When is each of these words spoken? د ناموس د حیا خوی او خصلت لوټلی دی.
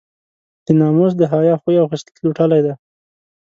د 0.65 0.67
ناموس 0.79 1.13
د 1.17 1.21
حیا 1.31 1.55
خوی 1.61 1.75
او 1.81 1.87
خصلت 1.91 2.15
لوټلی 2.23 2.59
دی. 2.65 2.73